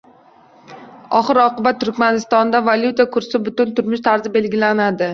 Oxir 1.19 1.39
-oqibat, 1.43 1.79
Turkmanistonda 1.85 2.65
valyuta 2.73 3.09
kursi, 3.19 3.45
butun 3.47 3.79
turmush 3.81 4.07
tarzi 4.13 4.37
belgilanadi 4.41 5.09